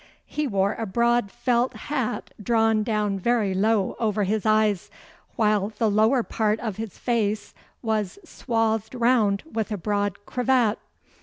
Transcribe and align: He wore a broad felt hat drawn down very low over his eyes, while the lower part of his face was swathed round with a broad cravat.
He 0.25 0.47
wore 0.47 0.73
a 0.79 0.87
broad 0.87 1.29
felt 1.29 1.75
hat 1.75 2.33
drawn 2.41 2.81
down 2.81 3.19
very 3.19 3.53
low 3.53 3.95
over 3.99 4.23
his 4.23 4.47
eyes, 4.47 4.89
while 5.35 5.73
the 5.77 5.91
lower 5.91 6.23
part 6.23 6.59
of 6.59 6.77
his 6.77 6.97
face 6.97 7.53
was 7.83 8.17
swathed 8.25 8.95
round 8.95 9.43
with 9.53 9.71
a 9.71 9.77
broad 9.77 10.25
cravat. 10.25 10.79